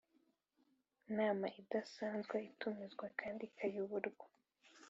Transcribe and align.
Nama 1.17 1.47
idasanzwe 1.61 2.35
itumizwa 2.49 3.05
kandi 3.19 3.41
ikayoborwa 3.49 4.25